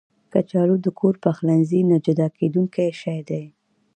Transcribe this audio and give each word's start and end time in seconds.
کچالو 0.33 0.75
د 0.85 0.87
کور 0.99 1.15
پخلنځي 1.23 1.81
نه 1.89 1.97
جدا 2.05 2.27
کېدونکی 2.37 2.87
شی 3.01 3.19
دی 3.29 3.43